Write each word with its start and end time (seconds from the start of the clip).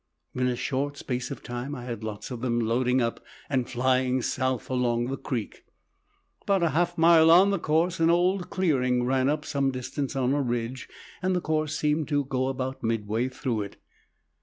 In 0.33 0.47
a 0.47 0.55
short 0.55 0.97
space 0.97 1.29
of 1.29 1.43
time 1.43 1.75
I 1.75 1.83
had 1.85 2.03
lots 2.03 2.31
of 2.31 2.41
them 2.41 2.59
loading 2.59 3.01
up 3.03 3.23
and 3.51 3.69
flying 3.69 4.23
south 4.23 4.67
along 4.67 5.05
the 5.09 5.15
creek. 5.15 5.63
About 6.41 6.63
a 6.63 6.69
half 6.71 6.97
mile 6.97 7.29
on 7.29 7.51
the 7.51 7.59
course 7.59 7.99
an 7.99 8.09
old 8.09 8.49
clearing 8.49 9.03
ran 9.03 9.29
up 9.29 9.45
some 9.45 9.69
distance 9.69 10.15
on 10.15 10.33
a 10.33 10.41
ridge, 10.41 10.89
and 11.21 11.35
the 11.35 11.39
course 11.39 11.77
seemed 11.77 12.07
to 12.07 12.23
go 12.25 12.47
about 12.47 12.81
midway 12.81 13.29
through 13.29 13.61
it. 13.61 13.75